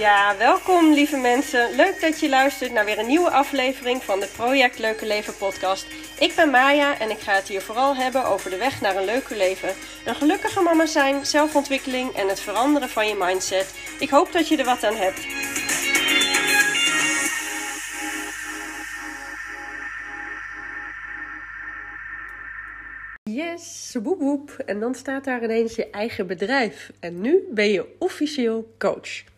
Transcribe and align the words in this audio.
Ja, 0.00 0.36
welkom 0.38 0.92
lieve 0.92 1.16
mensen. 1.16 1.76
Leuk 1.76 2.00
dat 2.00 2.20
je 2.20 2.28
luistert 2.28 2.72
naar 2.72 2.84
weer 2.84 2.98
een 2.98 3.06
nieuwe 3.06 3.30
aflevering 3.30 4.02
van 4.02 4.20
de 4.20 4.26
Project 4.36 4.78
Leuke 4.78 5.06
Leven 5.06 5.36
podcast. 5.36 5.86
Ik 6.18 6.32
ben 6.36 6.50
Maya 6.50 6.98
en 6.98 7.10
ik 7.10 7.18
ga 7.18 7.34
het 7.34 7.48
hier 7.48 7.60
vooral 7.60 7.96
hebben 7.96 8.24
over 8.24 8.50
de 8.50 8.56
weg 8.56 8.80
naar 8.80 8.96
een 8.96 9.04
leuker 9.04 9.36
leven. 9.36 9.68
Een 10.04 10.14
gelukkige 10.14 10.60
mama 10.60 10.86
zijn, 10.86 11.26
zelfontwikkeling 11.26 12.12
en 12.12 12.28
het 12.28 12.40
veranderen 12.40 12.88
van 12.88 13.08
je 13.08 13.14
mindset. 13.18 13.74
Ik 13.98 14.10
hoop 14.10 14.32
dat 14.32 14.48
je 14.48 14.56
er 14.56 14.64
wat 14.64 14.84
aan 14.84 14.96
hebt. 14.96 15.26
Yes, 23.22 23.96
woep 24.02 24.20
woep. 24.20 24.50
En 24.66 24.80
dan 24.80 24.94
staat 24.94 25.24
daar 25.24 25.42
ineens 25.42 25.74
je 25.74 25.90
eigen 25.90 26.26
bedrijf. 26.26 26.90
En 27.00 27.20
nu 27.20 27.48
ben 27.50 27.70
je 27.70 27.96
officieel 27.98 28.74
coach. 28.78 29.28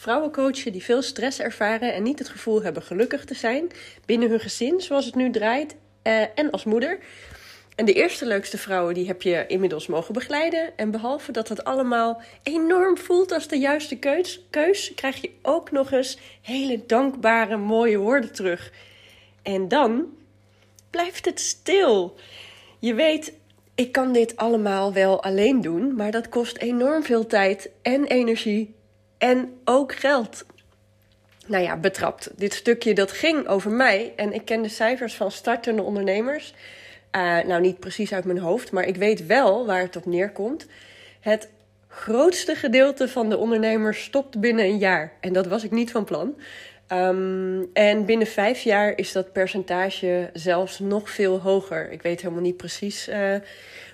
Vrouwen 0.00 0.30
coachen 0.32 0.72
die 0.72 0.84
veel 0.84 1.02
stress 1.02 1.40
ervaren 1.40 1.94
en 1.94 2.02
niet 2.02 2.18
het 2.18 2.28
gevoel 2.28 2.62
hebben 2.62 2.82
gelukkig 2.82 3.24
te 3.24 3.34
zijn 3.34 3.70
binnen 4.06 4.30
hun 4.30 4.40
gezin, 4.40 4.80
zoals 4.80 5.04
het 5.04 5.14
nu 5.14 5.30
draait, 5.30 5.76
eh, 6.02 6.22
en 6.34 6.50
als 6.50 6.64
moeder. 6.64 6.98
En 7.76 7.84
de 7.84 7.92
eerste 7.92 8.26
leukste 8.26 8.58
vrouwen 8.58 8.94
die 8.94 9.06
heb 9.06 9.22
je 9.22 9.44
inmiddels 9.46 9.86
mogen 9.86 10.14
begeleiden. 10.14 10.76
En 10.76 10.90
behalve 10.90 11.32
dat 11.32 11.48
het 11.48 11.64
allemaal 11.64 12.22
enorm 12.42 12.98
voelt 12.98 13.32
als 13.32 13.48
de 13.48 13.58
juiste 13.58 13.96
keus, 13.96 14.46
keus 14.50 14.94
krijg 14.94 15.20
je 15.20 15.30
ook 15.42 15.70
nog 15.70 15.92
eens 15.92 16.18
hele 16.42 16.86
dankbare, 16.86 17.56
mooie 17.56 17.98
woorden 17.98 18.32
terug. 18.32 18.72
En 19.42 19.68
dan 19.68 20.06
blijft 20.90 21.24
het 21.24 21.40
stil. 21.40 22.16
Je 22.78 22.94
weet, 22.94 23.32
ik 23.74 23.92
kan 23.92 24.12
dit 24.12 24.36
allemaal 24.36 24.92
wel 24.92 25.22
alleen 25.22 25.60
doen, 25.60 25.94
maar 25.94 26.10
dat 26.10 26.28
kost 26.28 26.56
enorm 26.56 27.02
veel 27.02 27.26
tijd 27.26 27.70
en 27.82 28.04
energie 28.04 28.78
en 29.20 29.60
ook 29.64 29.94
geld. 29.94 30.44
Nou 31.46 31.62
ja, 31.62 31.76
betrapt. 31.76 32.30
Dit 32.36 32.54
stukje 32.54 32.94
dat 32.94 33.12
ging 33.12 33.46
over 33.46 33.70
mij 33.70 34.12
en 34.16 34.32
ik 34.32 34.44
ken 34.44 34.62
de 34.62 34.68
cijfers 34.68 35.14
van 35.14 35.30
startende 35.30 35.82
ondernemers. 35.82 36.54
Uh, 37.16 37.38
nou, 37.38 37.60
niet 37.60 37.80
precies 37.80 38.12
uit 38.12 38.24
mijn 38.24 38.38
hoofd, 38.38 38.72
maar 38.72 38.84
ik 38.84 38.96
weet 38.96 39.26
wel 39.26 39.66
waar 39.66 39.80
het 39.80 39.96
op 39.96 40.06
neerkomt. 40.06 40.66
Het 41.20 41.48
grootste 41.88 42.54
gedeelte 42.54 43.08
van 43.08 43.28
de 43.28 43.36
ondernemers 43.36 44.02
stopt 44.02 44.40
binnen 44.40 44.64
een 44.64 44.78
jaar. 44.78 45.12
En 45.20 45.32
dat 45.32 45.46
was 45.46 45.64
ik 45.64 45.70
niet 45.70 45.90
van 45.90 46.04
plan. 46.04 46.34
Um, 46.92 47.70
en 47.72 48.04
binnen 48.04 48.26
vijf 48.26 48.60
jaar 48.60 48.98
is 48.98 49.12
dat 49.12 49.32
percentage 49.32 50.30
zelfs 50.32 50.78
nog 50.78 51.10
veel 51.10 51.40
hoger. 51.40 51.92
Ik 51.92 52.02
weet 52.02 52.20
helemaal 52.20 52.42
niet 52.42 52.56
precies 52.56 53.08
uh, 53.08 53.34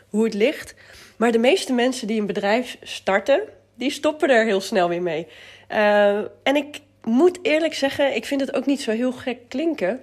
hoe 0.08 0.24
het 0.24 0.34
ligt. 0.34 0.74
Maar 1.16 1.32
de 1.32 1.38
meeste 1.38 1.72
mensen 1.72 2.06
die 2.06 2.20
een 2.20 2.26
bedrijf 2.26 2.76
starten, 2.82 3.40
die 3.76 3.90
stoppen 3.90 4.30
er 4.30 4.44
heel 4.44 4.60
snel 4.60 4.88
weer 4.88 5.02
mee. 5.02 5.26
Uh, 5.72 6.16
en 6.18 6.56
ik 6.56 6.80
moet 7.02 7.38
eerlijk 7.42 7.74
zeggen, 7.74 8.14
ik 8.14 8.24
vind 8.24 8.40
het 8.40 8.54
ook 8.54 8.66
niet 8.66 8.80
zo 8.80 8.90
heel 8.90 9.12
gek 9.12 9.38
klinken. 9.48 10.00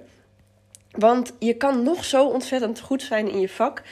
Want 0.90 1.32
je 1.38 1.54
kan 1.54 1.82
nog 1.82 2.04
zo 2.04 2.26
ontzettend 2.26 2.80
goed 2.80 3.02
zijn 3.02 3.30
in 3.30 3.40
je 3.40 3.48
vak. 3.48 3.82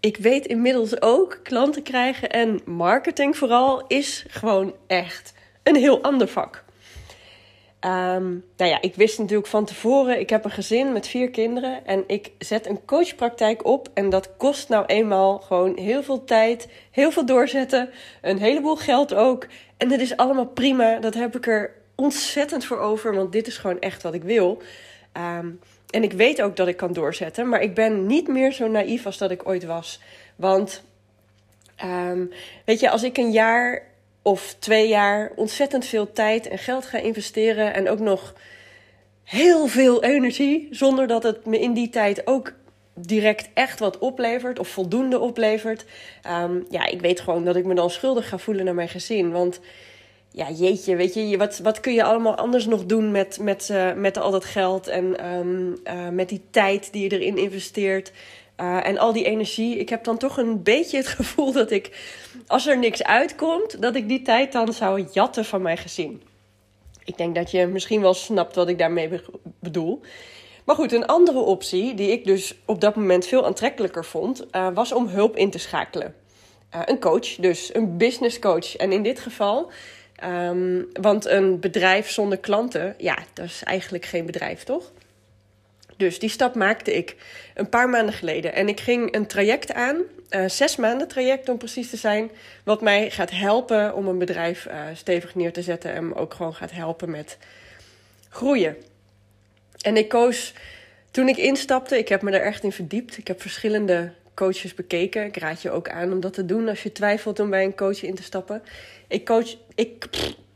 Ik 0.00 0.16
weet 0.16 0.46
inmiddels 0.46 1.02
ook, 1.02 1.40
klanten 1.42 1.82
krijgen 1.82 2.30
en 2.30 2.60
marketing 2.64 3.36
vooral 3.36 3.86
is 3.86 4.24
gewoon 4.28 4.74
echt 4.86 5.34
een 5.62 5.76
heel 5.76 6.02
ander 6.02 6.28
vak. 6.28 6.61
Um, 7.84 8.44
nou 8.56 8.70
ja, 8.70 8.80
ik 8.80 8.94
wist 8.94 9.18
natuurlijk 9.18 9.48
van 9.48 9.64
tevoren, 9.64 10.20
ik 10.20 10.30
heb 10.30 10.44
een 10.44 10.50
gezin 10.50 10.92
met 10.92 11.06
vier 11.06 11.30
kinderen 11.30 11.86
en 11.86 12.04
ik 12.06 12.30
zet 12.38 12.66
een 12.66 12.84
coachpraktijk 12.84 13.64
op. 13.66 13.88
En 13.94 14.10
dat 14.10 14.36
kost 14.36 14.68
nou 14.68 14.86
eenmaal 14.86 15.38
gewoon 15.38 15.78
heel 15.78 16.02
veel 16.02 16.24
tijd, 16.24 16.68
heel 16.90 17.10
veel 17.10 17.26
doorzetten, 17.26 17.90
een 18.20 18.38
heleboel 18.38 18.76
geld 18.76 19.14
ook. 19.14 19.46
En 19.76 19.88
dat 19.88 20.00
is 20.00 20.16
allemaal 20.16 20.46
prima, 20.46 20.98
dat 20.98 21.14
heb 21.14 21.36
ik 21.36 21.46
er 21.46 21.74
ontzettend 21.94 22.64
voor 22.64 22.78
over, 22.78 23.14
want 23.14 23.32
dit 23.32 23.46
is 23.46 23.56
gewoon 23.56 23.80
echt 23.80 24.02
wat 24.02 24.14
ik 24.14 24.22
wil. 24.22 24.62
Um, 25.16 25.60
en 25.90 26.02
ik 26.02 26.12
weet 26.12 26.42
ook 26.42 26.56
dat 26.56 26.68
ik 26.68 26.76
kan 26.76 26.92
doorzetten, 26.92 27.48
maar 27.48 27.60
ik 27.60 27.74
ben 27.74 28.06
niet 28.06 28.28
meer 28.28 28.52
zo 28.52 28.68
naïef 28.68 29.06
als 29.06 29.18
dat 29.18 29.30
ik 29.30 29.48
ooit 29.48 29.64
was. 29.64 30.00
Want, 30.36 30.82
um, 31.84 32.32
weet 32.64 32.80
je, 32.80 32.90
als 32.90 33.02
ik 33.02 33.16
een 33.16 33.30
jaar 33.30 33.90
of 34.22 34.56
twee 34.58 34.88
jaar 34.88 35.32
ontzettend 35.36 35.84
veel 35.84 36.12
tijd 36.12 36.48
en 36.48 36.58
geld 36.58 36.86
ga 36.86 36.98
investeren 36.98 37.74
en 37.74 37.88
ook 37.88 37.98
nog 37.98 38.34
heel 39.24 39.66
veel 39.66 40.02
energie, 40.02 40.68
zonder 40.70 41.06
dat 41.06 41.22
het 41.22 41.46
me 41.46 41.60
in 41.60 41.72
die 41.72 41.88
tijd 41.88 42.26
ook 42.26 42.52
direct 42.94 43.48
echt 43.54 43.78
wat 43.78 43.98
oplevert 43.98 44.58
of 44.58 44.68
voldoende 44.68 45.18
oplevert. 45.18 45.84
Um, 46.42 46.66
ja, 46.70 46.86
ik 46.86 47.00
weet 47.00 47.20
gewoon 47.20 47.44
dat 47.44 47.56
ik 47.56 47.64
me 47.64 47.74
dan 47.74 47.90
schuldig 47.90 48.28
ga 48.28 48.38
voelen 48.38 48.64
naar 48.64 48.74
mijn 48.74 48.88
gezin. 48.88 49.30
Want 49.30 49.60
ja, 50.30 50.50
jeetje, 50.50 50.96
weet 50.96 51.14
je, 51.14 51.36
wat, 51.36 51.58
wat 51.58 51.80
kun 51.80 51.92
je 51.92 52.04
allemaal 52.04 52.34
anders 52.34 52.66
nog 52.66 52.86
doen 52.86 53.10
met, 53.10 53.38
met, 53.40 53.68
uh, 53.70 53.92
met 53.92 54.18
al 54.18 54.30
dat 54.30 54.44
geld 54.44 54.86
en 54.86 55.34
um, 55.34 55.76
uh, 55.84 56.08
met 56.08 56.28
die 56.28 56.42
tijd 56.50 56.92
die 56.92 57.02
je 57.02 57.18
erin 57.18 57.36
investeert? 57.38 58.12
Uh, 58.60 58.86
en 58.86 58.98
al 58.98 59.12
die 59.12 59.24
energie. 59.24 59.78
Ik 59.78 59.88
heb 59.88 60.04
dan 60.04 60.18
toch 60.18 60.36
een 60.36 60.62
beetje 60.62 60.96
het 60.96 61.06
gevoel 61.18 61.52
dat 61.52 61.70
ik, 61.70 61.90
als 62.52 62.66
er 62.66 62.78
niks 62.78 63.02
uitkomt, 63.02 63.82
dat 63.82 63.94
ik 63.94 64.08
die 64.08 64.22
tijd 64.22 64.52
dan 64.52 64.72
zou 64.72 65.06
jatten 65.12 65.44
van 65.44 65.62
mijn 65.62 65.78
gezin. 65.78 66.22
Ik 67.04 67.16
denk 67.16 67.34
dat 67.34 67.50
je 67.50 67.66
misschien 67.66 68.00
wel 68.00 68.14
snapt 68.14 68.54
wat 68.54 68.68
ik 68.68 68.78
daarmee 68.78 69.20
bedoel. 69.58 70.00
Maar 70.64 70.76
goed, 70.76 70.92
een 70.92 71.06
andere 71.06 71.38
optie, 71.38 71.94
die 71.94 72.10
ik 72.10 72.24
dus 72.24 72.54
op 72.64 72.80
dat 72.80 72.96
moment 72.96 73.26
veel 73.26 73.46
aantrekkelijker 73.46 74.04
vond, 74.04 74.46
uh, 74.52 74.68
was 74.74 74.92
om 74.92 75.06
hulp 75.06 75.36
in 75.36 75.50
te 75.50 75.58
schakelen. 75.58 76.14
Uh, 76.74 76.80
een 76.84 77.00
coach, 77.00 77.34
dus 77.34 77.74
een 77.74 77.96
business 77.96 78.38
coach. 78.38 78.76
En 78.76 78.92
in 78.92 79.02
dit 79.02 79.20
geval, 79.20 79.70
um, 80.24 80.88
want 81.00 81.26
een 81.26 81.60
bedrijf 81.60 82.10
zonder 82.10 82.38
klanten, 82.38 82.94
ja, 82.98 83.18
dat 83.32 83.44
is 83.44 83.62
eigenlijk 83.64 84.04
geen 84.04 84.26
bedrijf, 84.26 84.64
toch? 84.64 84.92
Dus 85.96 86.18
die 86.18 86.28
stap 86.28 86.54
maakte 86.54 86.96
ik 86.96 87.16
een 87.54 87.68
paar 87.68 87.88
maanden 87.88 88.14
geleden. 88.14 88.54
En 88.54 88.68
ik 88.68 88.80
ging 88.80 89.14
een 89.14 89.26
traject 89.26 89.72
aan, 89.72 89.96
uh, 90.30 90.48
zes 90.48 90.76
maanden 90.76 91.08
traject 91.08 91.48
om 91.48 91.58
precies 91.58 91.90
te 91.90 91.96
zijn, 91.96 92.30
wat 92.64 92.80
mij 92.80 93.10
gaat 93.10 93.30
helpen 93.30 93.94
om 93.94 94.08
een 94.08 94.18
bedrijf 94.18 94.66
uh, 94.66 94.74
stevig 94.94 95.34
neer 95.34 95.52
te 95.52 95.62
zetten 95.62 95.92
en 95.92 96.08
me 96.08 96.14
ook 96.14 96.34
gewoon 96.34 96.54
gaat 96.54 96.72
helpen 96.72 97.10
met 97.10 97.38
groeien. 98.28 98.76
En 99.80 99.96
ik 99.96 100.08
koos, 100.08 100.52
toen 101.10 101.28
ik 101.28 101.36
instapte, 101.36 101.98
ik 101.98 102.08
heb 102.08 102.22
me 102.22 102.30
er 102.30 102.42
echt 102.42 102.64
in 102.64 102.72
verdiept. 102.72 103.18
Ik 103.18 103.26
heb 103.26 103.40
verschillende 103.40 104.12
coaches 104.34 104.74
bekeken. 104.74 105.24
Ik 105.24 105.36
raad 105.36 105.62
je 105.62 105.70
ook 105.70 105.88
aan 105.88 106.12
om 106.12 106.20
dat 106.20 106.32
te 106.32 106.46
doen 106.46 106.68
als 106.68 106.82
je 106.82 106.92
twijfelt 106.92 107.40
om 107.40 107.50
bij 107.50 107.64
een 107.64 107.74
coach 107.74 108.02
in 108.02 108.14
te 108.14 108.22
stappen. 108.22 108.62
Ik 109.08 109.24
coach, 109.24 109.56
ik 109.74 110.08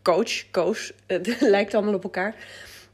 coach, 0.03 0.51
koos, 0.51 0.93
het 1.07 1.41
lijkt 1.41 1.75
allemaal 1.75 1.95
op 1.95 2.03
elkaar. 2.03 2.35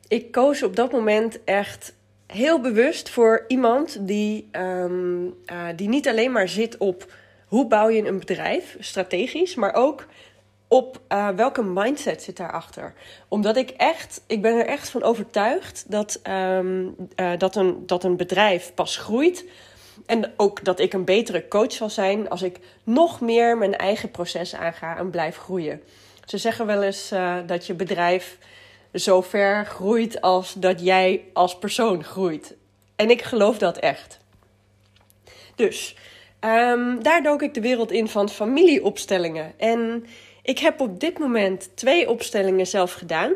Ik 0.08 0.32
koos 0.32 0.62
op 0.62 0.76
dat 0.76 0.92
moment 0.92 1.44
echt 1.44 1.92
heel 2.32 2.60
bewust 2.60 3.10
voor 3.10 3.44
iemand 3.48 4.06
die, 4.06 4.48
um, 4.52 5.24
uh, 5.24 5.66
die 5.76 5.88
niet 5.88 6.08
alleen 6.08 6.32
maar 6.32 6.48
zit 6.48 6.76
op 6.76 7.12
hoe 7.46 7.66
bouw 7.66 7.88
je 7.88 8.06
een 8.06 8.18
bedrijf, 8.18 8.76
strategisch, 8.80 9.54
maar 9.54 9.74
ook 9.74 10.06
op 10.68 11.00
uh, 11.08 11.28
welke 11.28 11.62
mindset 11.62 12.22
zit 12.22 12.36
daarachter. 12.36 12.94
Omdat 13.28 13.56
ik 13.56 13.70
echt, 13.70 14.22
ik 14.26 14.42
ben 14.42 14.56
er 14.56 14.66
echt 14.66 14.88
van 14.88 15.02
overtuigd 15.02 15.84
dat, 15.88 16.20
um, 16.28 16.96
uh, 17.16 17.30
dat, 17.38 17.56
een, 17.56 17.86
dat 17.86 18.04
een 18.04 18.16
bedrijf 18.16 18.74
pas 18.74 18.96
groeit. 18.96 19.44
En 20.06 20.32
ook 20.36 20.64
dat 20.64 20.80
ik 20.80 20.92
een 20.92 21.04
betere 21.04 21.48
coach 21.48 21.72
zal 21.72 21.90
zijn 21.90 22.28
als 22.28 22.42
ik 22.42 22.58
nog 22.84 23.20
meer 23.20 23.58
mijn 23.58 23.76
eigen 23.76 24.10
proces 24.10 24.54
aanga 24.54 24.96
en 24.96 25.10
blijf 25.10 25.36
groeien. 25.36 25.82
Ze 26.24 26.38
zeggen 26.38 26.66
wel 26.66 26.82
eens 26.82 27.12
dat 27.46 27.66
je 27.66 27.74
bedrijf 27.74 28.38
zo 28.94 29.20
ver 29.20 29.66
groeit 29.66 30.20
als 30.20 30.52
dat 30.52 30.80
jij 30.80 31.24
als 31.32 31.58
persoon 31.58 32.04
groeit. 32.04 32.56
En 32.96 33.10
ik 33.10 33.22
geloof 33.22 33.58
dat 33.58 33.78
echt. 33.78 34.18
Dus 35.54 35.96
um, 36.40 37.02
daar 37.02 37.22
dook 37.22 37.42
ik 37.42 37.54
de 37.54 37.60
wereld 37.60 37.90
in 37.90 38.08
van 38.08 38.28
familieopstellingen. 38.28 39.52
En 39.56 40.06
ik 40.42 40.58
heb 40.58 40.80
op 40.80 41.00
dit 41.00 41.18
moment 41.18 41.70
twee 41.74 42.10
opstellingen 42.10 42.66
zelf 42.66 42.92
gedaan. 42.92 43.32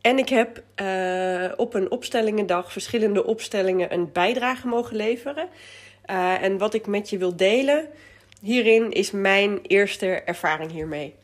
En 0.00 0.18
ik 0.18 0.28
heb 0.28 0.62
uh, 0.82 1.52
op 1.56 1.74
een 1.74 1.90
opstellingendag 1.90 2.72
verschillende 2.72 3.24
opstellingen 3.24 3.92
een 3.92 4.12
bijdrage 4.12 4.66
mogen 4.66 4.96
leveren. 4.96 5.48
Uh, 6.10 6.42
en 6.42 6.58
wat 6.58 6.74
ik 6.74 6.86
met 6.86 7.10
je 7.10 7.18
wil 7.18 7.36
delen 7.36 7.88
hierin 8.40 8.92
is 8.92 9.10
mijn 9.10 9.60
eerste 9.62 10.06
ervaring 10.06 10.70
hiermee. 10.70 11.14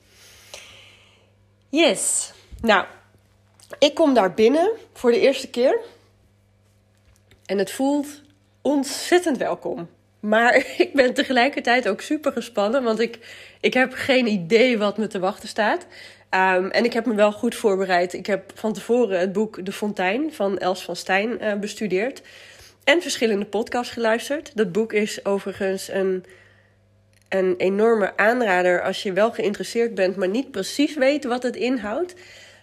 Yes. 1.68 2.32
Nou, 2.60 2.86
ik 3.78 3.94
kom 3.94 4.14
daar 4.14 4.34
binnen 4.34 4.70
voor 4.92 5.10
de 5.10 5.20
eerste 5.20 5.50
keer. 5.50 5.78
En 7.46 7.58
het 7.58 7.70
voelt 7.70 8.06
ontzettend 8.62 9.36
welkom. 9.36 9.88
Maar 10.20 10.56
ik 10.84 10.90
ben 10.92 11.14
tegelijkertijd 11.14 11.88
ook 11.88 12.00
super 12.00 12.32
gespannen, 12.32 12.82
want 12.82 13.00
ik, 13.00 13.18
ik 13.60 13.74
heb 13.74 13.92
geen 13.92 14.26
idee 14.26 14.78
wat 14.78 14.98
me 14.98 15.06
te 15.06 15.18
wachten 15.18 15.48
staat. 15.48 15.86
Um, 16.34 16.70
en 16.70 16.84
ik 16.84 16.92
heb 16.92 17.06
me 17.06 17.14
wel 17.14 17.32
goed 17.32 17.54
voorbereid. 17.54 18.12
Ik 18.12 18.26
heb 18.26 18.52
van 18.54 18.72
tevoren 18.72 19.20
het 19.20 19.32
boek 19.32 19.64
De 19.64 19.72
Fontein 19.72 20.32
van 20.32 20.58
Els 20.58 20.84
van 20.84 20.96
Stijn 20.96 21.44
uh, 21.44 21.54
bestudeerd. 21.54 22.22
En 22.84 23.02
verschillende 23.02 23.44
podcasts 23.44 23.92
geluisterd. 23.92 24.56
Dat 24.56 24.72
boek 24.72 24.92
is 24.92 25.24
overigens 25.24 25.88
een, 25.88 26.24
een 27.28 27.54
enorme 27.56 28.16
aanrader 28.16 28.82
als 28.82 29.02
je 29.02 29.12
wel 29.12 29.32
geïnteresseerd 29.32 29.94
bent, 29.94 30.16
maar 30.16 30.28
niet 30.28 30.50
precies 30.50 30.96
weet 30.96 31.24
wat 31.24 31.42
het 31.42 31.56
inhoudt. 31.56 32.14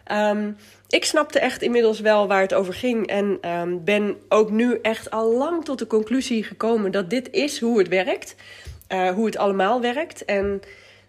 Ehm, 0.10 0.52
ik 0.88 1.06
snapte 1.06 1.40
echt 1.40 1.62
inmiddels 1.62 2.00
wel 2.00 2.28
waar 2.28 2.42
het 2.42 2.54
over 2.54 2.74
ging. 2.74 3.08
En 3.08 3.38
ehm, 3.42 3.78
ben 3.84 4.18
ook 4.30 4.50
nu 4.50 4.80
echt 4.82 5.12
al 5.12 5.34
lang 5.34 5.66
tot 5.66 5.80
de 5.80 5.88
conclusie 5.88 6.44
gekomen 6.44 6.92
dat 6.92 7.10
dit 7.10 7.32
is 7.32 7.60
hoe 7.60 7.78
het 7.78 7.88
werkt. 7.88 8.36
Uh, 8.94 9.10
hoe 9.10 9.26
het 9.26 9.38
allemaal 9.38 9.82
werkt. 9.82 10.26
En 10.26 10.62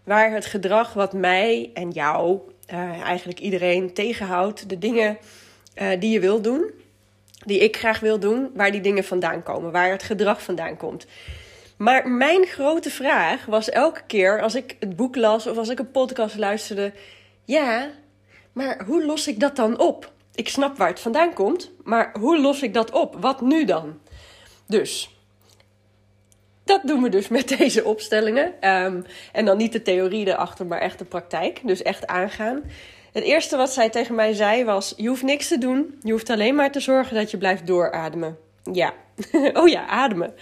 waar 0.05 0.33
het 0.33 0.47
gedrag 0.47 0.93
wat 0.93 1.13
mij 1.13 1.71
en 1.75 1.91
jou, 1.91 2.39
uh, 2.73 3.01
eigenlijk 3.01 3.41
iedereen 3.41 3.93
tegenhoudt, 3.93 4.69
de 4.69 4.79
dingen 4.79 5.19
uh, 5.83 5.89
die 5.99 6.11
je 6.11 6.21
wil 6.21 6.41
doen, 6.41 6.71
die 7.45 7.59
ik 7.59 7.77
graag 7.77 8.01
wil 8.01 8.19
doen, 8.19 8.51
waar 8.55 8.73
die 8.73 8.81
dingen 8.81 9.05
vandaan 9.05 9.43
komen, 9.43 9.73
waar 9.73 9.91
het 9.91 10.03
gedrag 10.03 10.43
vandaan 10.43 10.77
komt. 10.77 11.07
Maar 11.77 12.09
mijn 12.09 12.47
grote 12.47 12.91
vraag 12.91 13.47
was 13.47 13.71
elke 13.71 14.03
keer 14.07 14.43
als 14.43 14.55
ik 14.55 14.77
het 14.81 14.97
boek 14.97 15.17
las 15.17 15.47
of 15.47 15.57
als 15.57 15.69
ik 15.69 15.79
een 15.79 15.91
podcast 15.91 16.37
luisterde: 16.37 16.93
ja, 17.45 17.91
maar 18.53 18.85
hoe 18.87 19.05
los 19.05 19.29
ik 19.29 19.41
dat 19.41 19.57
dan 19.57 19.79
op? 19.79 20.13
Ik 20.35 20.49
snap 20.49 20.77
waar 20.77 20.89
het 20.89 21.01
vandaan 21.01 21.33
komt, 21.33 21.71
maar 21.85 22.17
hoe 22.21 22.41
los 22.41 22.63
ik 22.63 22.75
dat 22.75 22.91
op? 22.91 23.17
Wat 23.21 23.41
nu 23.41 23.65
dan? 23.65 23.99
Dus 24.67 25.11
dat 26.65 26.81
doen 26.85 27.03
we 27.03 27.09
dus 27.09 27.29
met 27.29 27.49
deze 27.59 27.85
opstellingen. 27.85 28.69
Um, 28.69 29.05
en 29.33 29.45
dan 29.45 29.57
niet 29.57 29.73
de 29.73 29.83
theorie 29.83 30.27
erachter, 30.27 30.67
maar 30.67 30.81
echt 30.81 30.99
de 30.99 31.05
praktijk. 31.05 31.61
Dus 31.65 31.83
echt 31.83 32.07
aangaan. 32.07 32.63
Het 33.13 33.25
eerste 33.25 33.57
wat 33.57 33.73
zij 33.73 33.91
tegen 33.91 34.15
mij 34.15 34.33
zei 34.33 34.65
was: 34.65 34.95
Je 34.97 35.09
hoeft 35.09 35.23
niks 35.23 35.49
te 35.49 35.59
doen. 35.59 35.99
Je 36.03 36.13
hoeft 36.13 36.31
alleen 36.31 36.55
maar 36.55 36.73
te 36.73 36.81
zorgen 36.81 37.17
dat 37.17 37.31
je 37.31 37.39
blijft 37.39 37.67
doorademen. 37.67 38.39
Ja, 38.73 38.95
oh 39.61 39.69
ja, 39.69 39.87
ademen. 39.87 40.35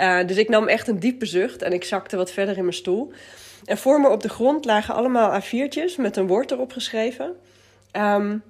Uh, 0.00 0.26
dus 0.26 0.36
ik 0.36 0.48
nam 0.48 0.68
echt 0.68 0.88
een 0.88 0.98
diepe 0.98 1.26
zucht 1.26 1.62
en 1.62 1.72
ik 1.72 1.84
zakte 1.84 2.16
wat 2.16 2.30
verder 2.30 2.56
in 2.56 2.62
mijn 2.62 2.74
stoel. 2.74 3.12
En 3.64 3.78
voor 3.78 4.00
me 4.00 4.08
op 4.08 4.22
de 4.22 4.28
grond 4.28 4.64
lagen 4.64 4.94
allemaal 4.94 5.40
A4'tjes 5.42 5.96
met 5.96 6.16
een 6.16 6.26
woord 6.26 6.50
erop 6.50 6.72
geschreven. 6.72 7.36
Um, 7.96 8.42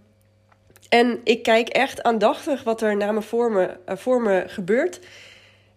en 0.89 1.21
ik 1.25 1.43
kijk 1.43 1.69
echt 1.69 2.03
aandachtig 2.03 2.63
wat 2.63 2.83
er 2.83 2.97
na 2.97 3.13
me 3.13 3.23
voor, 3.23 3.53
me, 3.53 3.77
uh, 3.89 3.97
voor 3.97 4.23
me 4.23 4.45
gebeurt. 4.47 5.01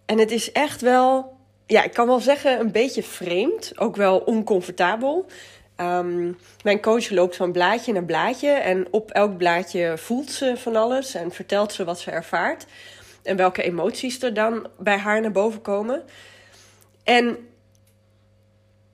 En 0.05 0.17
het 0.17 0.31
is 0.31 0.51
echt 0.51 0.81
wel 0.81 1.37
ja, 1.67 1.83
ik 1.83 1.93
kan 1.93 2.07
wel 2.07 2.19
zeggen 2.19 2.59
een 2.59 2.71
beetje 2.71 3.03
vreemd, 3.03 3.79
ook 3.79 3.95
wel 3.95 4.17
oncomfortabel. 4.17 5.25
Um, 5.77 6.37
mijn 6.63 6.81
coach 6.81 7.09
loopt 7.09 7.35
van 7.35 7.51
blaadje 7.51 7.93
naar 7.93 8.03
blaadje 8.03 8.49
en 8.49 8.87
op 8.91 9.11
elk 9.11 9.37
blaadje 9.37 9.97
voelt 9.97 10.31
ze 10.31 10.53
van 10.57 10.75
alles 10.75 11.15
en 11.15 11.31
vertelt 11.31 11.73
ze 11.73 11.83
wat 11.83 11.99
ze 11.99 12.11
ervaart 12.11 12.65
en 13.23 13.35
welke 13.35 13.63
emoties 13.63 14.21
er 14.21 14.33
dan 14.33 14.67
bij 14.79 14.97
haar 14.97 15.21
naar 15.21 15.31
boven 15.31 15.61
komen. 15.61 16.03
En 17.03 17.46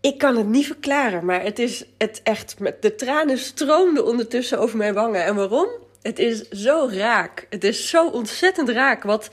ik 0.04 0.18
kan 0.18 0.38
het 0.38 0.48
niet 0.48 0.66
verklaren, 0.66 1.26
maar 1.26 1.44
het 1.44 1.60
is 1.60 1.86
het 1.98 2.20
echt 2.24 2.60
met 2.60 2.82
de 2.82 2.96
tranen 2.96 3.38
stroomden 3.38 4.06
ondertussen 4.06 4.60
over 4.60 4.78
mijn 4.78 4.94
wangen. 4.94 5.26
En 5.26 5.36
waarom? 5.36 5.68
Het 6.02 6.20
is 6.20 6.50
zo 6.50 6.90
raak. 6.92 7.48
Het 7.50 7.64
is 7.64 7.90
zo 7.90 8.08
ontzettend 8.08 8.70
raak 8.70 9.04
wat 9.04 9.30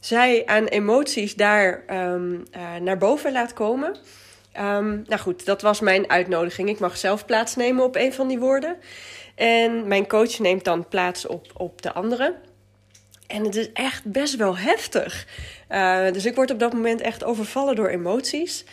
zij 0.00 0.46
aan 0.46 0.64
emoties 0.64 1.34
daar 1.34 1.84
um, 1.90 2.44
uh, 2.56 2.76
naar 2.80 2.98
boven 2.98 3.32
laat 3.32 3.52
komen. 3.52 3.96
Um, 4.60 5.04
nou 5.06 5.20
goed, 5.20 5.44
dat 5.44 5.62
was 5.62 5.80
mijn 5.80 6.10
uitnodiging. 6.10 6.68
Ik 6.68 6.78
mag 6.78 6.96
zelf 6.96 7.26
plaatsnemen 7.26 7.84
op 7.84 7.96
een 7.96 8.12
van 8.12 8.28
die 8.28 8.38
woorden. 8.38 8.76
En 9.34 9.88
mijn 9.88 10.06
coach 10.06 10.38
neemt 10.38 10.64
dan 10.64 10.88
plaats 10.88 11.26
op, 11.26 11.46
op 11.56 11.82
de 11.82 11.92
andere. 11.92 12.34
En 13.26 13.44
het 13.44 13.56
is 13.56 13.72
echt 13.72 14.04
best 14.04 14.36
wel 14.36 14.56
heftig. 14.56 15.26
Uh, 15.70 16.10
dus 16.12 16.26
ik 16.26 16.34
word 16.34 16.50
op 16.50 16.58
dat 16.58 16.72
moment 16.72 17.00
echt 17.00 17.24
overvallen 17.24 17.76
door 17.76 17.88
emoties. 17.88 18.64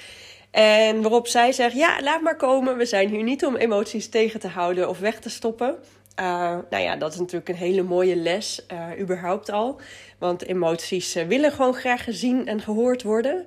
En 0.52 1.02
waarop 1.02 1.28
zij 1.28 1.52
zegt: 1.52 1.76
Ja, 1.76 2.02
laat 2.02 2.22
maar 2.22 2.36
komen. 2.36 2.78
We 2.78 2.86
zijn 2.86 3.10
hier 3.10 3.24
niet 3.24 3.46
om 3.46 3.56
emoties 3.56 4.10
tegen 4.10 4.40
te 4.40 4.48
houden 4.48 4.90
of 4.90 5.00
weg 5.00 5.20
te 5.20 5.30
stoppen. 5.30 5.76
Uh, 6.20 6.58
nou 6.70 6.84
ja, 6.84 6.96
dat 6.96 7.14
is 7.14 7.20
natuurlijk 7.20 7.50
een 7.50 7.56
hele 7.56 7.84
mooie 7.84 8.16
les, 8.16 8.66
uh, 8.72 9.00
überhaupt 9.00 9.50
al. 9.50 9.82
Want 10.18 10.46
emoties 10.46 11.16
uh, 11.16 11.24
willen 11.24 11.52
gewoon 11.52 11.74
graag 11.74 12.04
gezien 12.04 12.48
en 12.48 12.62
gehoord 12.62 13.04
worden. 13.04 13.46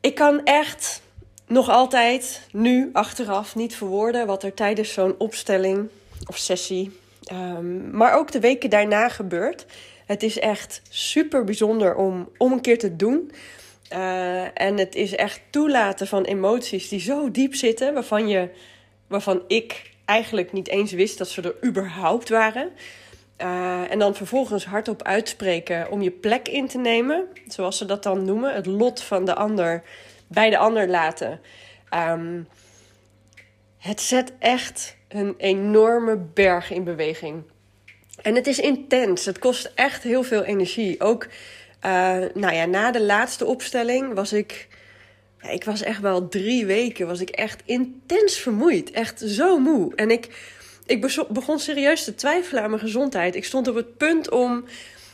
Ik 0.00 0.14
kan 0.14 0.44
echt 0.44 1.02
nog 1.46 1.68
altijd, 1.68 2.46
nu 2.52 2.90
achteraf, 2.92 3.54
niet 3.54 3.76
verwoorden 3.76 4.26
wat 4.26 4.42
er 4.42 4.54
tijdens 4.54 4.92
zo'n 4.92 5.14
opstelling 5.18 5.88
of 6.26 6.36
sessie, 6.36 6.98
um, 7.32 7.90
maar 7.90 8.14
ook 8.14 8.32
de 8.32 8.40
weken 8.40 8.70
daarna 8.70 9.08
gebeurt. 9.08 9.66
Het 10.06 10.22
is 10.22 10.38
echt 10.38 10.82
super 10.88 11.44
bijzonder 11.44 11.94
om, 11.94 12.28
om 12.36 12.52
een 12.52 12.60
keer 12.60 12.78
te 12.78 12.96
doen. 12.96 13.32
En 14.54 14.78
het 14.78 14.94
is 14.94 15.14
echt 15.14 15.40
toelaten 15.50 16.06
van 16.06 16.24
emoties 16.24 16.88
die 16.88 17.00
zo 17.00 17.30
diep 17.30 17.54
zitten, 17.54 17.94
waarvan, 17.94 18.28
je, 18.28 18.48
waarvan 19.06 19.42
ik 19.46 19.90
eigenlijk 20.04 20.52
niet 20.52 20.68
eens 20.68 20.92
wist 20.92 21.18
dat 21.18 21.28
ze 21.28 21.42
er 21.42 21.68
überhaupt 21.68 22.28
waren. 22.28 22.70
Uh, 23.42 23.90
en 23.90 23.98
dan 23.98 24.14
vervolgens 24.14 24.64
hardop 24.64 25.02
uitspreken 25.02 25.90
om 25.90 26.02
je 26.02 26.10
plek 26.10 26.48
in 26.48 26.68
te 26.68 26.78
nemen, 26.78 27.26
zoals 27.46 27.78
ze 27.78 27.84
dat 27.84 28.02
dan 28.02 28.24
noemen, 28.24 28.54
het 28.54 28.66
lot 28.66 29.02
van 29.02 29.24
de 29.24 29.34
ander 29.34 29.82
bij 30.26 30.50
de 30.50 30.58
ander 30.58 30.88
laten. 30.88 31.40
Um, 31.94 32.48
het 33.78 34.00
zet 34.00 34.32
echt 34.38 34.96
een 35.08 35.34
enorme 35.36 36.16
berg 36.16 36.70
in 36.70 36.84
beweging. 36.84 37.42
En 38.22 38.34
het 38.34 38.46
is 38.46 38.58
intens. 38.58 39.24
Het 39.24 39.38
kost 39.38 39.72
echt 39.74 40.02
heel 40.02 40.22
veel 40.22 40.44
energie. 40.44 41.00
Ook 41.00 41.26
uh, 41.84 42.16
nou 42.34 42.54
ja, 42.54 42.64
na 42.64 42.90
de 42.90 43.02
laatste 43.02 43.46
opstelling 43.46 44.14
was 44.14 44.32
ik 44.32 44.68
ik 45.48 45.64
was 45.64 45.82
echt 45.82 46.00
wel 46.00 46.28
drie 46.28 46.66
weken, 46.66 47.06
was 47.06 47.20
ik 47.20 47.30
echt 47.30 47.62
intens 47.64 48.36
vermoeid. 48.36 48.90
Echt 48.90 49.20
zo 49.26 49.58
moe. 49.58 49.94
En 49.94 50.10
ik, 50.10 50.28
ik 50.86 51.26
begon 51.28 51.58
serieus 51.58 52.04
te 52.04 52.14
twijfelen 52.14 52.62
aan 52.62 52.70
mijn 52.70 52.82
gezondheid. 52.82 53.34
Ik 53.34 53.44
stond 53.44 53.68
op 53.68 53.74
het 53.74 53.96
punt 53.96 54.30
om 54.30 54.64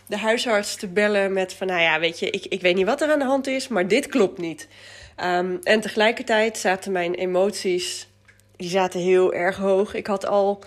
de 0.07 0.17
huisarts 0.17 0.77
te 0.77 0.89
bellen 0.89 1.33
met 1.33 1.53
van... 1.53 1.67
nou 1.67 1.81
ja, 1.81 2.01
weet 2.01 2.19
je, 2.19 2.31
ik, 2.31 2.47
ik 2.47 2.61
weet 2.61 2.75
niet 2.75 2.87
wat 2.87 3.01
er 3.01 3.11
aan 3.11 3.19
de 3.19 3.25
hand 3.25 3.47
is, 3.47 3.69
maar 3.69 3.89
dit 3.89 4.07
klopt 4.07 4.39
niet. 4.39 4.69
Um, 5.25 5.59
en 5.63 5.81
tegelijkertijd 5.81 6.59
zaten 6.59 6.93
mijn 6.93 7.15
emoties, 7.15 8.09
die 8.57 8.69
zaten 8.69 9.01
heel 9.01 9.35
erg 9.35 9.57
hoog. 9.57 9.95
Ik 9.95 10.07
had 10.07 10.27
al, 10.27 10.63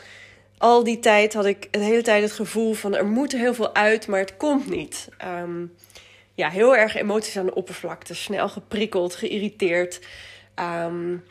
al 0.57 0.84
die 0.84 1.00
tijd, 1.00 1.34
had 1.34 1.46
ik 1.46 1.68
de 1.72 1.80
hele 1.80 2.01
tijd 2.01 2.24
het 2.24 2.31
gevoel 2.31 2.74
van... 2.74 2.96
er 2.96 3.06
moet 3.06 3.31
heel 3.31 3.54
veel 3.54 3.75
uit, 3.75 4.07
maar 4.07 4.19
het 4.19 4.38
komt 4.38 4.69
niet. 4.69 5.07
Um, 5.42 5.74
ja, 6.39 6.50
heel 6.50 6.75
erg 6.75 6.95
emoties 6.95 7.38
aan 7.38 7.45
de 7.45 7.56
oppervlakte. 7.56 8.15
Snel 8.15 8.50
geprikkeld, 8.50 9.15
geïrriteerd. 9.15 10.00
Um, 10.86 11.24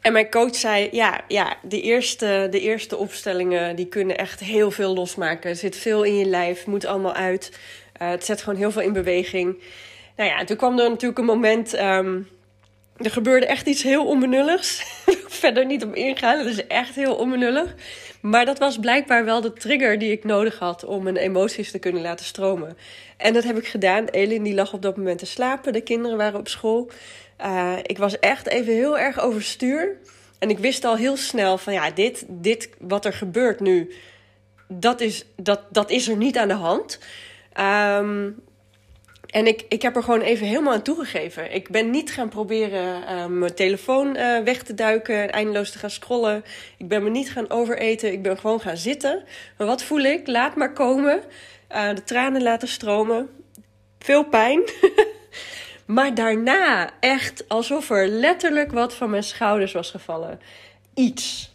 en 0.00 0.12
mijn 0.12 0.30
coach 0.30 0.54
zei, 0.54 0.88
ja, 0.92 1.20
ja 1.28 1.56
de, 1.62 1.80
eerste, 1.80 2.48
de 2.50 2.60
eerste 2.60 2.96
opstellingen 2.96 3.76
die 3.76 3.86
kunnen 3.86 4.18
echt 4.18 4.40
heel 4.40 4.70
veel 4.70 4.94
losmaken. 4.94 5.50
Er 5.50 5.56
zit 5.56 5.76
veel 5.76 6.02
in 6.02 6.16
je 6.18 6.24
lijf, 6.24 6.66
moet 6.66 6.84
allemaal 6.84 7.14
uit. 7.14 7.58
Uh, 8.02 8.08
het 8.08 8.24
zet 8.24 8.42
gewoon 8.42 8.58
heel 8.58 8.70
veel 8.70 8.82
in 8.82 8.92
beweging. 8.92 9.62
Nou 10.16 10.30
ja, 10.30 10.44
toen 10.44 10.56
kwam 10.56 10.78
er 10.78 10.90
natuurlijk 10.90 11.18
een 11.18 11.24
moment... 11.24 11.80
Um, 11.80 12.28
er 12.98 13.10
gebeurde 13.10 13.46
echt 13.46 13.66
iets 13.66 13.82
heel 13.82 14.06
onbenulligs. 14.06 14.82
Verder 15.40 15.66
niet 15.66 15.84
op 15.84 15.94
ingaan, 15.94 16.38
het 16.38 16.46
is 16.46 16.66
echt 16.66 16.94
heel 16.94 17.14
onbenullig. 17.14 17.74
Maar 18.20 18.44
dat 18.44 18.58
was 18.58 18.78
blijkbaar 18.78 19.24
wel 19.24 19.40
de 19.40 19.52
trigger 19.52 19.98
die 19.98 20.12
ik 20.12 20.24
nodig 20.24 20.58
had 20.58 20.84
om 20.84 21.02
mijn 21.02 21.16
emoties 21.16 21.70
te 21.70 21.78
kunnen 21.78 22.02
laten 22.02 22.26
stromen. 22.26 22.76
En 23.16 23.32
dat 23.32 23.44
heb 23.44 23.58
ik 23.58 23.66
gedaan. 23.66 24.04
Elin 24.04 24.42
die 24.42 24.54
lag 24.54 24.72
op 24.72 24.82
dat 24.82 24.96
moment 24.96 25.18
te 25.18 25.26
slapen. 25.26 25.72
De 25.72 25.80
kinderen 25.80 26.16
waren 26.16 26.38
op 26.38 26.48
school. 26.48 26.90
Uh, 27.44 27.72
ik 27.82 27.98
was 27.98 28.18
echt 28.18 28.46
even 28.46 28.72
heel 28.72 28.98
erg 28.98 29.20
overstuur. 29.20 29.96
En 30.38 30.50
ik 30.50 30.58
wist 30.58 30.84
al 30.84 30.96
heel 30.96 31.16
snel 31.16 31.58
van 31.58 31.72
ja, 31.72 31.90
dit, 31.90 32.24
dit 32.28 32.70
wat 32.78 33.04
er 33.04 33.12
gebeurt 33.12 33.60
nu, 33.60 33.94
dat 34.68 35.00
is, 35.00 35.24
dat, 35.36 35.60
dat 35.70 35.90
is 35.90 36.08
er 36.08 36.16
niet 36.16 36.38
aan 36.38 36.48
de 36.48 36.54
hand. 36.54 36.98
Um, 37.60 38.42
en 39.28 39.46
ik, 39.46 39.64
ik 39.68 39.82
heb 39.82 39.96
er 39.96 40.02
gewoon 40.02 40.20
even 40.20 40.46
helemaal 40.46 40.72
aan 40.72 40.82
toegegeven. 40.82 41.54
Ik 41.54 41.68
ben 41.68 41.90
niet 41.90 42.12
gaan 42.12 42.28
proberen 42.28 43.02
uh, 43.02 43.26
mijn 43.26 43.54
telefoon 43.54 44.16
uh, 44.16 44.38
weg 44.38 44.62
te 44.62 44.74
duiken 44.74 45.22
en 45.22 45.30
eindeloos 45.30 45.70
te 45.70 45.78
gaan 45.78 45.90
scrollen. 45.90 46.44
Ik 46.78 46.88
ben 46.88 47.02
me 47.02 47.10
niet 47.10 47.30
gaan 47.30 47.50
overeten. 47.50 48.12
Ik 48.12 48.22
ben 48.22 48.38
gewoon 48.38 48.60
gaan 48.60 48.76
zitten. 48.76 49.22
Maar 49.58 49.66
wat 49.66 49.82
voel 49.82 50.00
ik? 50.00 50.26
Laat 50.26 50.56
maar 50.56 50.72
komen. 50.72 51.20
Uh, 51.72 51.94
de 51.94 52.04
tranen 52.04 52.42
laten 52.42 52.68
stromen. 52.68 53.28
Veel 53.98 54.24
pijn. 54.24 54.62
maar 55.86 56.14
daarna 56.14 56.90
echt 57.00 57.48
alsof 57.48 57.90
er 57.90 58.08
letterlijk 58.08 58.72
wat 58.72 58.94
van 58.94 59.10
mijn 59.10 59.22
schouders 59.22 59.72
was 59.72 59.90
gevallen. 59.90 60.40
Iets. 60.94 61.52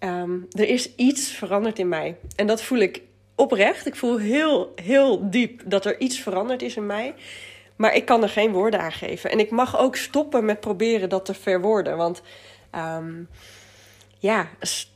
Um, 0.00 0.46
er 0.50 0.68
is 0.68 0.94
iets 0.94 1.30
veranderd 1.30 1.78
in 1.78 1.88
mij. 1.88 2.16
En 2.36 2.46
dat 2.46 2.62
voel 2.62 2.78
ik 2.78 3.02
oprecht. 3.34 3.86
Ik 3.86 3.96
voel 3.96 4.18
heel, 4.18 4.72
heel 4.74 5.30
diep 5.30 5.62
dat 5.64 5.84
er 5.84 6.00
iets 6.00 6.18
veranderd 6.18 6.62
is 6.62 6.76
in 6.76 6.86
mij. 6.86 7.14
Maar 7.76 7.94
ik 7.94 8.04
kan 8.04 8.22
er 8.22 8.28
geen 8.28 8.52
woorden 8.52 8.80
aan 8.80 8.92
geven. 8.92 9.30
En 9.30 9.38
ik 9.38 9.50
mag 9.50 9.78
ook 9.78 9.96
stoppen 9.96 10.44
met 10.44 10.60
proberen 10.60 11.08
dat 11.08 11.24
te 11.24 11.34
verwoorden. 11.34 11.96
Want 11.96 12.22
um, 12.74 13.28
ja, 14.18 14.48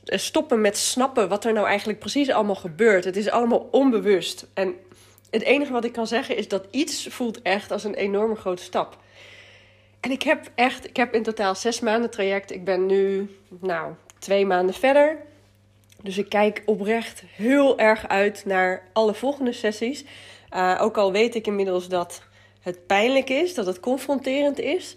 stoppen 0.05 0.61
met 0.61 0.77
snappen 0.77 1.29
wat 1.29 1.45
er 1.45 1.53
nou 1.53 1.67
eigenlijk 1.67 1.99
precies 1.99 2.29
allemaal 2.29 2.55
gebeurt. 2.55 3.05
Het 3.05 3.17
is 3.17 3.29
allemaal 3.29 3.67
onbewust. 3.71 4.47
En 4.53 4.75
het 5.29 5.41
enige 5.41 5.71
wat 5.71 5.85
ik 5.85 5.91
kan 5.91 6.07
zeggen 6.07 6.37
is 6.37 6.47
dat 6.47 6.65
iets 6.69 7.07
voelt 7.07 7.41
echt 7.41 7.71
als 7.71 7.83
een 7.83 7.95
enorme 7.95 8.35
grote 8.35 8.63
stap. 8.63 8.97
En 9.99 10.11
ik 10.11 10.23
heb 10.23 10.51
echt, 10.55 10.85
ik 10.85 10.95
heb 10.95 11.13
in 11.13 11.23
totaal 11.23 11.55
zes 11.55 11.79
maanden 11.79 12.09
traject. 12.09 12.51
Ik 12.51 12.63
ben 12.63 12.85
nu, 12.85 13.35
nou, 13.59 13.93
twee 14.19 14.45
maanden 14.45 14.75
verder. 14.75 15.17
Dus 16.03 16.17
ik 16.17 16.29
kijk 16.29 16.63
oprecht 16.65 17.23
heel 17.35 17.79
erg 17.79 18.07
uit 18.07 18.45
naar 18.45 18.83
alle 18.93 19.13
volgende 19.13 19.51
sessies. 19.51 20.05
Uh, 20.55 20.77
ook 20.81 20.97
al 20.97 21.11
weet 21.11 21.35
ik 21.35 21.47
inmiddels 21.47 21.87
dat 21.87 22.21
het 22.61 22.87
pijnlijk 22.87 23.29
is, 23.29 23.53
dat 23.53 23.65
het 23.65 23.79
confronterend 23.79 24.59
is. 24.59 24.95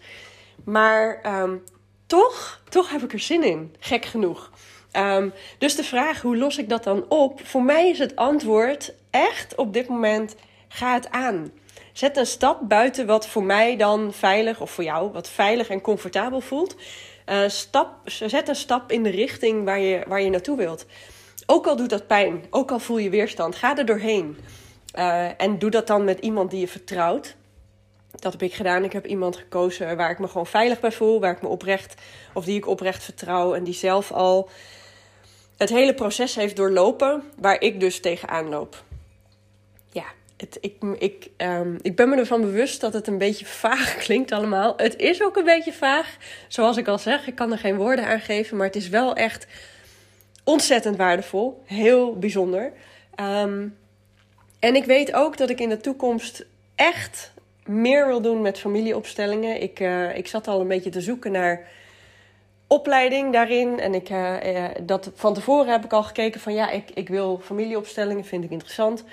Maar 0.64 1.20
um, 1.42 1.64
toch, 2.06 2.62
toch 2.68 2.90
heb 2.90 3.02
ik 3.02 3.12
er 3.12 3.18
zin 3.18 3.42
in. 3.42 3.74
Gek 3.78 4.04
genoeg. 4.04 4.50
Um, 4.96 5.32
dus 5.58 5.76
de 5.76 5.84
vraag, 5.84 6.22
hoe 6.22 6.36
los 6.36 6.58
ik 6.58 6.68
dat 6.68 6.84
dan 6.84 7.04
op? 7.08 7.40
Voor 7.46 7.62
mij 7.62 7.88
is 7.88 7.98
het 7.98 8.16
antwoord 8.16 8.94
echt 9.10 9.54
op 9.54 9.72
dit 9.72 9.88
moment, 9.88 10.34
ga 10.68 10.94
het 10.94 11.10
aan. 11.10 11.52
Zet 11.92 12.16
een 12.16 12.26
stap 12.26 12.68
buiten 12.68 13.06
wat 13.06 13.28
voor 13.28 13.42
mij 13.42 13.76
dan 13.76 14.12
veilig, 14.12 14.60
of 14.60 14.70
voor 14.70 14.84
jou, 14.84 15.12
wat 15.12 15.28
veilig 15.28 15.68
en 15.68 15.80
comfortabel 15.80 16.40
voelt. 16.40 16.76
Uh, 17.26 17.48
stap, 17.48 17.94
zet 18.04 18.48
een 18.48 18.56
stap 18.56 18.92
in 18.92 19.02
de 19.02 19.10
richting 19.10 19.64
waar 19.64 19.80
je, 19.80 20.04
waar 20.06 20.22
je 20.22 20.30
naartoe 20.30 20.56
wilt. 20.56 20.86
Ook 21.46 21.66
al 21.66 21.76
doet 21.76 21.90
dat 21.90 22.06
pijn, 22.06 22.44
ook 22.50 22.70
al 22.70 22.78
voel 22.78 22.98
je 22.98 23.10
weerstand, 23.10 23.54
ga 23.54 23.76
er 23.76 23.86
doorheen. 23.86 24.36
Uh, 24.98 25.40
en 25.40 25.58
doe 25.58 25.70
dat 25.70 25.86
dan 25.86 26.04
met 26.04 26.18
iemand 26.18 26.50
die 26.50 26.60
je 26.60 26.68
vertrouwt. 26.68 27.36
Dat 28.10 28.32
heb 28.32 28.42
ik 28.42 28.54
gedaan. 28.54 28.84
Ik 28.84 28.92
heb 28.92 29.06
iemand 29.06 29.36
gekozen 29.36 29.96
waar 29.96 30.10
ik 30.10 30.18
me 30.18 30.28
gewoon 30.28 30.46
veilig 30.46 30.80
bij 30.80 30.92
voel, 30.92 31.20
waar 31.20 31.32
ik 31.32 31.42
me 31.42 31.48
oprecht, 31.48 31.94
of 32.34 32.44
die 32.44 32.56
ik 32.56 32.66
oprecht 32.66 33.04
vertrouw 33.04 33.54
en 33.54 33.64
die 33.64 33.74
zelf 33.74 34.12
al 34.12 34.50
het 35.56 35.70
hele 35.70 35.94
proces 35.94 36.34
heeft 36.34 36.56
doorlopen 36.56 37.22
waar 37.38 37.60
ik 37.60 37.80
dus 37.80 38.00
tegenaan 38.00 38.48
loop. 38.48 38.84
Het, 40.42 40.58
ik, 40.60 40.76
ik, 40.98 41.30
um, 41.36 41.78
ik 41.82 41.96
ben 41.96 42.08
me 42.08 42.16
ervan 42.16 42.40
bewust 42.40 42.80
dat 42.80 42.92
het 42.92 43.06
een 43.06 43.18
beetje 43.18 43.46
vaag 43.46 43.96
klinkt 44.04 44.32
allemaal. 44.32 44.74
Het 44.76 44.96
is 44.96 45.22
ook 45.22 45.36
een 45.36 45.44
beetje 45.44 45.72
vaag. 45.72 46.16
Zoals 46.48 46.76
ik 46.76 46.88
al 46.88 46.98
zeg, 46.98 47.26
ik 47.26 47.34
kan 47.34 47.52
er 47.52 47.58
geen 47.58 47.76
woorden 47.76 48.06
aan 48.06 48.20
geven. 48.20 48.56
Maar 48.56 48.66
het 48.66 48.76
is 48.76 48.88
wel 48.88 49.14
echt 49.14 49.46
ontzettend 50.44 50.96
waardevol. 50.96 51.62
Heel 51.66 52.18
bijzonder. 52.18 52.72
Um, 53.20 53.76
en 54.58 54.74
ik 54.74 54.84
weet 54.84 55.12
ook 55.12 55.36
dat 55.36 55.50
ik 55.50 55.60
in 55.60 55.68
de 55.68 55.80
toekomst 55.80 56.44
echt 56.74 57.32
meer 57.66 58.06
wil 58.06 58.20
doen 58.20 58.42
met 58.42 58.58
familieopstellingen. 58.58 59.62
Ik, 59.62 59.80
uh, 59.80 60.16
ik 60.16 60.26
zat 60.26 60.48
al 60.48 60.60
een 60.60 60.68
beetje 60.68 60.90
te 60.90 61.00
zoeken 61.00 61.32
naar 61.32 61.68
opleiding 62.66 63.32
daarin. 63.32 63.80
En 63.80 63.94
ik, 63.94 64.10
uh, 64.10 64.64
dat, 64.82 65.10
van 65.14 65.34
tevoren 65.34 65.72
heb 65.72 65.84
ik 65.84 65.92
al 65.92 66.02
gekeken 66.02 66.40
van 66.40 66.54
ja, 66.54 66.70
ik, 66.70 66.90
ik 66.94 67.08
wil 67.08 67.40
familieopstellingen, 67.42 68.24
vind 68.24 68.44
ik 68.44 68.50
interessant. 68.50 69.04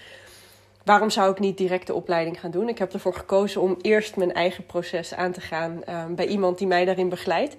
Waarom 0.90 1.10
zou 1.10 1.32
ik 1.32 1.40
niet 1.40 1.58
direct 1.58 1.88
de 1.88 1.94
opleiding 1.94 2.40
gaan 2.40 2.52
doen? 2.52 2.70
Ik 2.70 2.78
heb 2.78 2.94
ervoor 2.94 3.14
gekozen 3.14 3.62
om 3.62 3.78
eerst 3.82 4.16
mijn 4.16 4.34
eigen 4.34 4.66
proces 4.66 5.14
aan 5.14 5.32
te 5.32 5.42
gaan 5.42 5.82
uh, 5.90 6.06
bij 6.10 6.28
iemand 6.28 6.58
die 6.58 6.68
mij 6.68 6.86
daarin 6.86 7.10
begeleidt. 7.10 7.56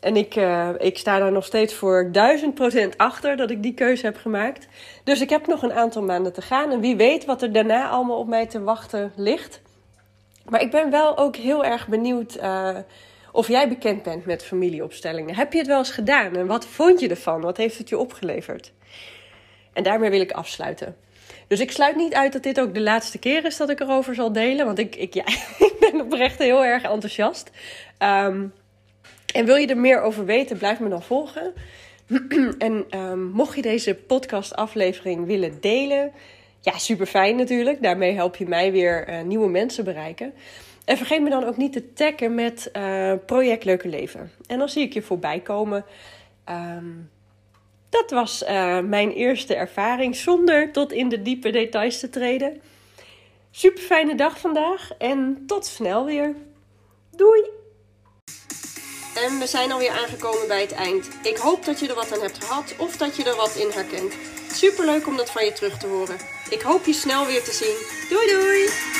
En 0.00 0.16
ik, 0.16 0.36
uh, 0.36 0.68
ik 0.78 0.98
sta 0.98 1.18
daar 1.18 1.32
nog 1.32 1.44
steeds 1.44 1.74
voor 1.74 2.08
duizend 2.12 2.54
procent 2.54 2.98
achter 2.98 3.36
dat 3.36 3.50
ik 3.50 3.62
die 3.62 3.74
keuze 3.74 4.06
heb 4.06 4.16
gemaakt. 4.16 4.66
Dus 5.04 5.20
ik 5.20 5.30
heb 5.30 5.46
nog 5.46 5.62
een 5.62 5.72
aantal 5.72 6.02
maanden 6.02 6.32
te 6.32 6.42
gaan. 6.42 6.70
En 6.70 6.80
wie 6.80 6.96
weet 6.96 7.24
wat 7.24 7.42
er 7.42 7.52
daarna 7.52 7.88
allemaal 7.88 8.18
op 8.18 8.28
mij 8.28 8.46
te 8.46 8.62
wachten 8.62 9.12
ligt. 9.16 9.60
Maar 10.48 10.62
ik 10.62 10.70
ben 10.70 10.90
wel 10.90 11.18
ook 11.18 11.36
heel 11.36 11.64
erg 11.64 11.88
benieuwd 11.88 12.36
uh, 12.36 12.76
of 13.32 13.48
jij 13.48 13.68
bekend 13.68 14.02
bent 14.02 14.24
met 14.24 14.44
familieopstellingen. 14.44 15.34
Heb 15.34 15.52
je 15.52 15.58
het 15.58 15.68
wel 15.68 15.78
eens 15.78 15.90
gedaan? 15.90 16.36
En 16.36 16.46
wat 16.46 16.66
vond 16.66 17.00
je 17.00 17.08
ervan? 17.08 17.40
Wat 17.40 17.56
heeft 17.56 17.78
het 17.78 17.88
je 17.88 17.98
opgeleverd? 17.98 18.72
En 19.72 19.82
daarmee 19.82 20.10
wil 20.10 20.20
ik 20.20 20.32
afsluiten. 20.32 20.96
Dus 21.48 21.60
ik 21.60 21.70
sluit 21.70 21.96
niet 21.96 22.14
uit 22.14 22.32
dat 22.32 22.42
dit 22.42 22.60
ook 22.60 22.74
de 22.74 22.80
laatste 22.80 23.18
keer 23.18 23.44
is 23.44 23.56
dat 23.56 23.70
ik 23.70 23.80
erover 23.80 24.14
zal 24.14 24.32
delen. 24.32 24.66
Want 24.66 24.78
ik, 24.78 24.96
ik, 24.96 25.14
ja, 25.14 25.26
ik 25.68 25.74
ben 25.80 26.00
oprecht 26.00 26.38
heel 26.38 26.64
erg 26.64 26.82
enthousiast. 26.82 27.50
Um, 27.98 28.52
en 29.34 29.44
wil 29.44 29.56
je 29.56 29.66
er 29.66 29.78
meer 29.78 30.00
over 30.00 30.24
weten, 30.24 30.58
blijf 30.58 30.80
me 30.80 30.88
dan 30.88 31.02
volgen. 31.02 31.52
en 32.58 32.86
um, 33.00 33.20
mocht 33.20 33.56
je 33.56 33.62
deze 33.62 33.94
podcast-aflevering 33.94 35.26
willen 35.26 35.60
delen, 35.60 36.12
ja, 36.60 36.78
super 36.78 37.06
fijn 37.06 37.36
natuurlijk. 37.36 37.82
Daarmee 37.82 38.14
help 38.14 38.36
je 38.36 38.48
mij 38.48 38.72
weer 38.72 39.08
uh, 39.08 39.22
nieuwe 39.22 39.48
mensen 39.48 39.84
bereiken. 39.84 40.32
En 40.84 40.96
vergeet 40.96 41.22
me 41.22 41.30
dan 41.30 41.44
ook 41.44 41.56
niet 41.56 41.72
te 41.72 41.92
taggen 41.92 42.34
met 42.34 42.70
uh, 42.76 43.12
Project 43.26 43.64
Leuke 43.64 43.88
Leven. 43.88 44.30
En 44.46 44.58
dan 44.58 44.68
zie 44.68 44.82
ik 44.82 44.92
je 44.92 45.02
voorbij 45.02 45.40
komen. 45.40 45.84
Um, 46.48 47.10
dat 47.90 48.10
was 48.10 48.42
uh, 48.42 48.78
mijn 48.80 49.10
eerste 49.12 49.54
ervaring 49.54 50.16
zonder 50.16 50.72
tot 50.72 50.92
in 50.92 51.08
de 51.08 51.22
diepe 51.22 51.50
details 51.50 52.00
te 52.00 52.10
treden. 52.10 52.60
Super 53.50 53.82
fijne 53.82 54.14
dag 54.14 54.38
vandaag 54.38 54.90
en 54.98 55.44
tot 55.46 55.66
snel 55.66 56.04
weer. 56.04 56.34
Doei! 57.16 57.42
En 59.14 59.38
we 59.38 59.46
zijn 59.46 59.72
alweer 59.72 59.90
aangekomen 59.90 60.48
bij 60.48 60.60
het 60.60 60.72
eind. 60.72 61.08
Ik 61.22 61.36
hoop 61.36 61.64
dat 61.64 61.80
je 61.80 61.88
er 61.88 61.94
wat 61.94 62.12
aan 62.12 62.22
hebt 62.22 62.44
gehad 62.44 62.74
of 62.78 62.96
dat 62.96 63.16
je 63.16 63.24
er 63.24 63.36
wat 63.36 63.54
in 63.54 63.70
herkent. 63.70 64.14
Super 64.52 64.84
leuk 64.84 65.06
om 65.06 65.16
dat 65.16 65.30
van 65.30 65.44
je 65.44 65.52
terug 65.52 65.78
te 65.78 65.86
horen. 65.86 66.16
Ik 66.50 66.60
hoop 66.60 66.84
je 66.84 66.92
snel 66.92 67.26
weer 67.26 67.42
te 67.42 67.52
zien. 67.52 67.76
Doei 68.08 68.26
doei! 68.26 68.97